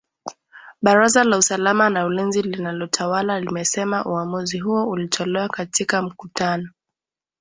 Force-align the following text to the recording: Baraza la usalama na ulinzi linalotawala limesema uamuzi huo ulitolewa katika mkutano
Baraza 0.81 1.23
la 1.23 1.37
usalama 1.37 1.89
na 1.89 2.05
ulinzi 2.05 2.41
linalotawala 2.41 3.39
limesema 3.39 4.05
uamuzi 4.05 4.59
huo 4.59 4.89
ulitolewa 4.89 5.49
katika 5.49 6.01
mkutano 6.01 6.69